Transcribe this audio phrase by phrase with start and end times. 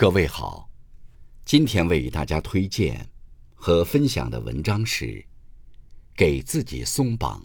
[0.00, 0.70] 各位好，
[1.44, 3.04] 今天为大家推荐
[3.52, 5.06] 和分享的文章是
[6.14, 7.40] 《给自己松绑》，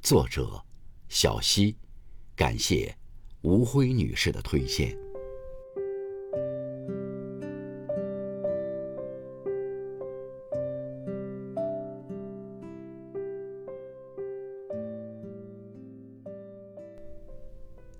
[0.00, 0.62] 作者
[1.08, 1.76] 小溪，
[2.36, 2.96] 感谢
[3.42, 4.96] 吴辉女士的推荐。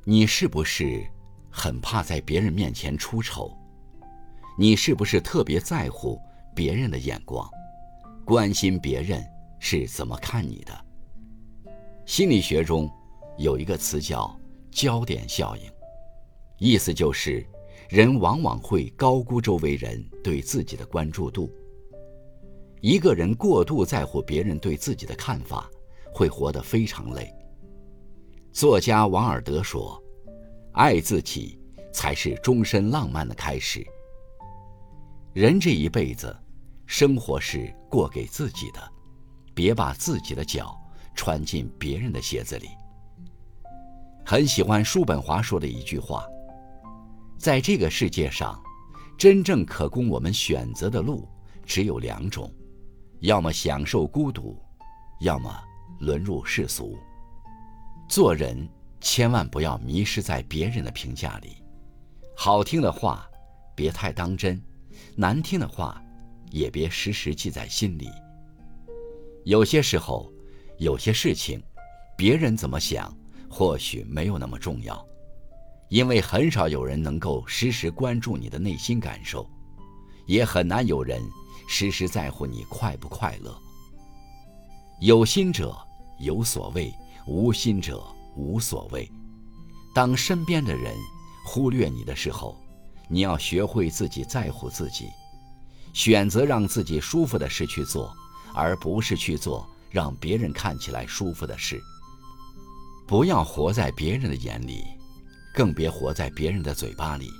[0.04, 1.04] 你是不是？
[1.58, 3.50] 很怕在别人面前出丑，
[4.56, 6.16] 你是不是特别在乎
[6.54, 7.50] 别人的眼光，
[8.24, 9.20] 关心别人
[9.58, 10.84] 是怎么看你的？
[12.06, 12.88] 心理学中
[13.38, 14.38] 有一个词叫
[14.70, 15.62] “焦点效应”，
[16.58, 17.44] 意思就是
[17.88, 21.52] 人往往会高估周围人对自己的关注度。
[22.80, 25.68] 一个人过度在乎别人对自己的看法，
[26.14, 27.34] 会活得非常累。
[28.52, 30.00] 作家王尔德说。
[30.72, 31.58] 爱自己，
[31.92, 33.84] 才是终身浪漫的开始。
[35.32, 36.36] 人这一辈子，
[36.86, 38.80] 生活是过给自己的，
[39.54, 40.78] 别把自己的脚
[41.14, 42.68] 穿进别人的鞋子里。
[44.24, 46.24] 很喜欢叔本华说的一句话：
[47.38, 48.60] 在这个世界上，
[49.16, 51.28] 真正可供我们选择的路
[51.64, 52.52] 只有两种，
[53.20, 54.56] 要么享受孤独，
[55.20, 55.52] 要么
[56.00, 56.96] 沦入世俗。
[58.08, 58.68] 做人。
[59.00, 61.62] 千万不要迷失在别人的评价里，
[62.36, 63.28] 好听的话
[63.74, 64.60] 别太当真，
[65.16, 66.02] 难听的话
[66.50, 68.10] 也别时时记在心里。
[69.44, 70.30] 有些时候，
[70.78, 71.62] 有些事情，
[72.16, 73.16] 别人怎么想
[73.48, 75.06] 或许没有那么重要，
[75.88, 79.48] 因为很少有人能够时时关注你的内心感受，
[80.26, 81.22] 也很难有人
[81.68, 83.56] 时时在乎你快不快乐。
[85.00, 85.74] 有心者
[86.18, 86.92] 有所谓，
[87.26, 88.04] 无心者。
[88.36, 89.10] 无所谓。
[89.94, 90.94] 当身边的人
[91.44, 92.56] 忽略你的时候，
[93.08, 95.06] 你要学会自己在乎自己，
[95.92, 98.14] 选择让自己舒服的事去做，
[98.54, 101.80] 而不是去做让别人看起来舒服的事。
[103.06, 104.84] 不要活在别人的眼里，
[105.54, 107.30] 更别活在别人的嘴巴里。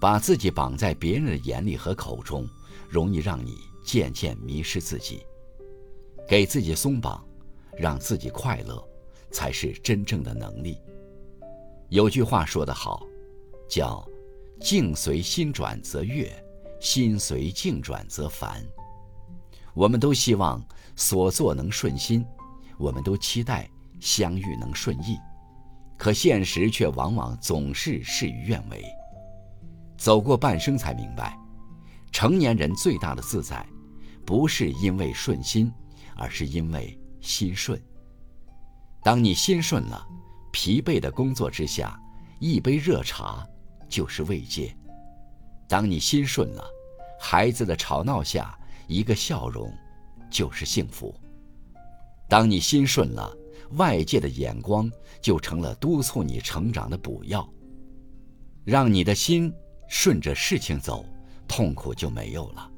[0.00, 2.44] 把自己绑在别人的眼里和口中，
[2.88, 5.24] 容易让你渐渐迷失自己。
[6.28, 7.24] 给自己松绑，
[7.78, 8.84] 让自己快乐。
[9.32, 10.78] 才是真正的能力。
[11.88, 13.04] 有句话说得好，
[13.68, 14.06] 叫
[14.60, 16.30] “境随心转则悦，
[16.80, 18.64] 心随境转则烦”。
[19.74, 20.62] 我们都希望
[20.94, 22.24] 所做能顺心，
[22.78, 23.68] 我们都期待
[24.00, 25.16] 相遇能顺意，
[25.96, 28.84] 可现实却往往总是事与愿违。
[29.96, 31.38] 走过半生才明白，
[32.10, 33.66] 成年人最大的自在，
[34.26, 35.72] 不是因为顺心，
[36.16, 37.80] 而是因为心顺。
[39.02, 40.06] 当你心顺了，
[40.52, 42.00] 疲惫的工作之下，
[42.38, 43.44] 一杯热茶
[43.88, 44.72] 就是慰藉；
[45.68, 46.64] 当你心顺了，
[47.18, 49.72] 孩子的吵闹下，一个笑容
[50.30, 51.12] 就是幸福；
[52.28, 53.36] 当你心顺了，
[53.72, 54.88] 外界的眼光
[55.20, 57.48] 就成了督促你成长的补药。
[58.64, 59.52] 让你的心
[59.88, 61.04] 顺着事情走，
[61.48, 62.70] 痛苦就没有了。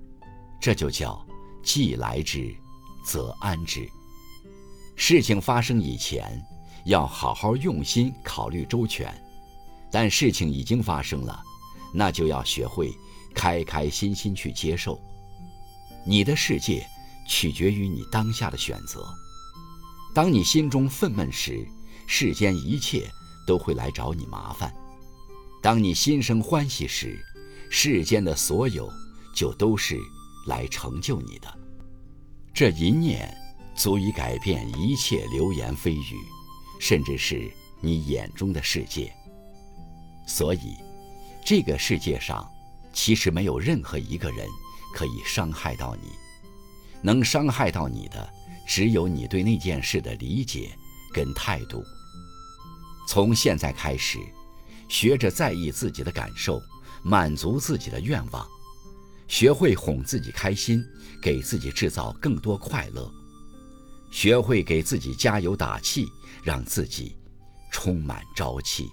[0.59, 1.23] 这就叫
[1.63, 2.55] 既来之，
[3.05, 3.87] 则安之。
[4.97, 6.41] 事情发生以前，
[6.85, 9.09] 要好好用心考虑周全；
[9.91, 11.43] 但事情已经发生了，
[11.93, 12.93] 那就要学会
[13.35, 15.01] 开开心心去接受。
[16.07, 16.87] 你的世界
[17.27, 19.07] 取决于你当下的选择。
[20.15, 21.67] 当你心中愤懑时，
[22.07, 23.11] 世间一切
[23.47, 24.71] 都会来找你麻烦；
[25.61, 27.19] 当你心生欢喜时，
[27.69, 28.89] 世间的所有
[29.35, 29.99] 就都是
[30.47, 31.59] 来成就你的。
[32.55, 33.37] 这一念。
[33.75, 36.17] 足以改变一切流言蜚语，
[36.81, 39.13] 甚至是你眼中的世界。
[40.27, 40.77] 所以，
[41.45, 42.49] 这个世界上
[42.93, 44.47] 其实没有任何一个人
[44.95, 46.09] 可以伤害到你，
[47.03, 48.31] 能伤害到你的
[48.67, 50.71] 只有你对那件事的理解
[51.13, 51.85] 跟态度。
[53.07, 54.19] 从现在开始，
[54.89, 56.63] 学着在意自己的感受，
[57.03, 58.47] 满足自己的愿望，
[59.29, 60.83] 学会哄自己开心，
[61.21, 63.13] 给自己制造更多快乐。
[64.15, 66.09] 学会给自己加油打气，
[66.45, 67.17] 让自己
[67.73, 68.89] 充满朝气。